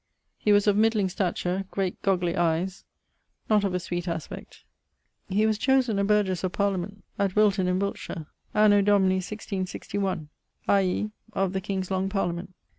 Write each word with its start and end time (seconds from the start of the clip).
He 0.39 0.51
was 0.51 0.65
of 0.65 0.75
midling 0.75 1.11
stature, 1.11 1.65
great 1.69 2.01
goggli 2.01 2.35
eies, 2.35 2.85
not 3.51 3.63
of 3.63 3.75
a 3.75 3.79
sweet 3.79 4.07
aspect. 4.07 4.63
He 5.29 5.45
was 5.45 5.59
chosen 5.59 5.99
a 5.99 6.03
burghes 6.03 6.43
of 6.43 6.53
Parliament 6.53 7.03
at 7.19 7.35
Wilton 7.35 7.67
in 7.67 7.77
Wiltshire, 7.77 8.25
anno 8.51 8.81
Domini 8.81 9.19
166<1>, 9.19 10.27
i.e. 10.69 11.11
of 11.33 11.53
the 11.53 11.61
King's 11.61 11.91
long 11.91 12.09
parliament. 12.09 12.55